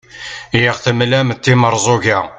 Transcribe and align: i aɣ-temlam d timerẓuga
i 0.57 0.61
aɣ-temlam 0.71 1.29
d 1.33 1.39
timerẓuga 1.43 2.19